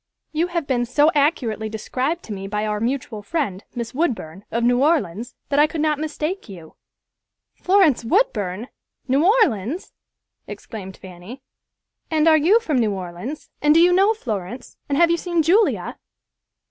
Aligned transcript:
"You 0.31 0.47
have 0.47 0.65
been 0.65 0.83
so 0.85 1.11
accurately 1.13 1.69
described 1.69 2.23
to 2.23 2.33
me 2.33 2.47
by 2.47 2.65
our 2.65 2.79
mutual 2.79 3.21
friend 3.21 3.63
Miss 3.75 3.93
Woodburn, 3.93 4.45
of 4.49 4.63
New 4.63 4.81
Orleans, 4.81 5.35
that 5.49 5.59
I 5.59 5.67
could 5.67 5.79
not 5.79 5.99
mistake 5.99 6.49
you." 6.49 6.75
"Florence 7.53 8.03
Woodburn! 8.03 8.69
New 9.07 9.23
Orleans!" 9.23 9.93
exclaimed 10.47 10.97
Fanny. 10.97 11.43
"And 12.09 12.27
are 12.27 12.35
you 12.35 12.59
from 12.61 12.79
New 12.79 12.93
Orleans, 12.93 13.51
and 13.61 13.75
do 13.75 13.79
you 13.79 13.93
know 13.93 14.15
Florence, 14.15 14.75
and 14.89 14.97
have 14.97 15.11
you 15.11 15.17
seen 15.17 15.43
Julia?" 15.43 15.99